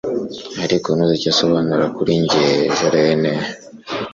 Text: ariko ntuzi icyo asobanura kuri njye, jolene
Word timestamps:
ariko 0.63 0.87
ntuzi 0.93 1.13
icyo 1.19 1.29
asobanura 1.33 1.85
kuri 1.95 2.13
njye, 2.21 2.43
jolene 2.77 3.31